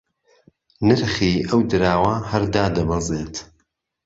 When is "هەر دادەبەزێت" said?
2.29-3.35